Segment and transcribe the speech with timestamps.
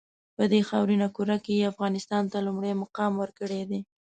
[0.35, 3.79] په دې خاورینه کُره کې یې افغانستان ته لومړی مقام ورکړی دی.